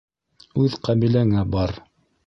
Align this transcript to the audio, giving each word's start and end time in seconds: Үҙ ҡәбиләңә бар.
Үҙ 0.63 0.79
ҡәбиләңә 0.89 1.47
бар. 1.57 1.79